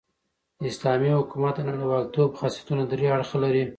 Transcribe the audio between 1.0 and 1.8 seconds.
حکومت د